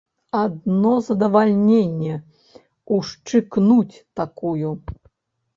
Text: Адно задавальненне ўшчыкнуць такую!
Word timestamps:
Адно 0.43 0.93
задавальненне 1.07 2.15
ўшчыкнуць 2.97 3.95
такую! 4.23 4.69